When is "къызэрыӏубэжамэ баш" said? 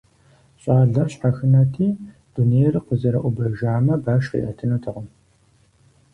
2.85-4.23